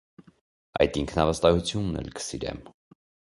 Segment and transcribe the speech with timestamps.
[0.85, 2.63] այդ ինքնավստահությունն էլ կսիրեմ: